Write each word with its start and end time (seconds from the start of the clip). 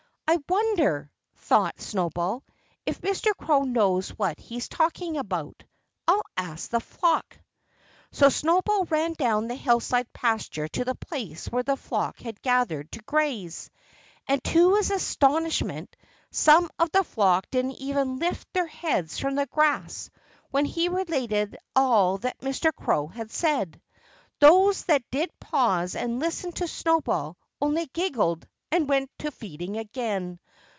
"I 0.33 0.37
wonder," 0.47 1.11
thought 1.35 1.81
Snowball, 1.81 2.45
"if 2.85 3.01
Mr. 3.01 3.35
Crow 3.35 3.63
knows 3.63 4.11
what 4.11 4.39
he's 4.39 4.69
talking 4.69 5.17
about. 5.17 5.65
I'll 6.07 6.23
ask 6.37 6.69
the 6.69 6.79
flock!" 6.79 7.35
So 8.13 8.29
Snowball 8.29 8.85
ran 8.85 9.11
down 9.11 9.49
the 9.49 9.55
hillside 9.57 10.07
pasture 10.13 10.69
to 10.69 10.85
the 10.85 10.95
place 10.95 11.47
where 11.47 11.63
the 11.63 11.75
flock 11.75 12.19
had 12.21 12.41
gathered 12.41 12.89
to 12.93 13.01
graze. 13.01 13.69
And 14.25 14.41
to 14.45 14.75
his 14.75 14.89
astonishment 14.89 15.93
some 16.31 16.69
of 16.79 16.89
the 16.93 17.03
flock 17.03 17.47
didn't 17.51 17.81
even 17.81 18.17
lift 18.19 18.47
their 18.53 18.67
heads 18.67 19.19
from 19.19 19.35
the 19.35 19.47
grass 19.47 20.09
when 20.49 20.63
he 20.63 20.87
related 20.87 21.57
all 21.75 22.19
that 22.19 22.37
Mr. 22.39 22.73
Crow 22.73 23.07
had 23.07 23.31
said. 23.31 23.81
Those 24.39 24.85
that 24.85 25.03
did 25.11 25.37
pause 25.41 25.93
and 25.93 26.19
listen 26.21 26.53
to 26.53 26.69
Snowball 26.69 27.35
only 27.59 27.87
giggled 27.87 28.47
and 28.73 28.87
went 28.87 29.11
to 29.19 29.29
feeding 29.29 29.75
again. 29.75 30.39